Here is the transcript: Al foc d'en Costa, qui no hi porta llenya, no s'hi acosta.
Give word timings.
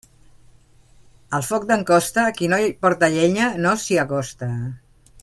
Al 1.39 1.43
foc 1.49 1.67
d'en 1.71 1.85
Costa, 1.91 2.25
qui 2.39 2.49
no 2.55 2.61
hi 2.65 2.73
porta 2.87 3.13
llenya, 3.17 3.51
no 3.67 3.75
s'hi 3.83 4.03
acosta. 4.05 4.49